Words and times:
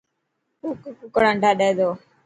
ڪوڪڙ 1.13 1.23
انڊا 1.31 1.51
ڏي 1.59 1.69
تو. 1.77 1.89